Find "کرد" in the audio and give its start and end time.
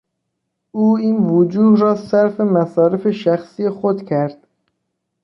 4.09-4.47